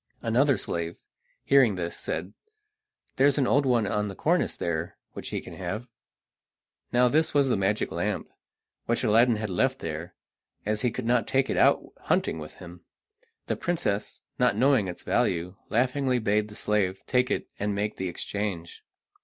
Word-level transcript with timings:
Another 0.23 0.57
slave, 0.57 0.95
hearing 1.43 1.75
this, 1.75 1.95
said: 1.95 2.33
"There 3.17 3.27
is 3.27 3.37
an 3.37 3.45
old 3.45 3.67
one 3.67 3.85
on 3.85 4.07
the 4.07 4.15
cornice 4.15 4.57
there 4.57 4.97
which 5.13 5.29
he 5.29 5.39
can 5.41 5.53
have." 5.53 5.87
Now 6.91 7.07
this 7.07 7.35
was 7.35 7.49
the 7.49 7.55
magic 7.55 7.91
lamp, 7.91 8.27
which 8.87 9.03
Aladdin 9.03 9.35
had 9.35 9.51
left 9.51 9.77
there, 9.77 10.15
as 10.65 10.81
he 10.81 10.89
could 10.89 11.05
not 11.05 11.27
take 11.27 11.51
it 11.51 11.55
out 11.57 11.83
hunting 11.99 12.39
with 12.39 12.53
him. 12.55 12.83
The 13.45 13.55
princess, 13.55 14.23
not 14.39 14.55
knowing 14.57 14.87
its 14.87 15.03
value, 15.03 15.53
laughingly 15.69 16.17
bade 16.17 16.47
the 16.47 16.55
slave 16.55 17.03
take 17.05 17.29
it 17.29 17.47
and 17.59 17.75
make 17.75 17.97
the 17.97 18.09
exchange. 18.09 18.83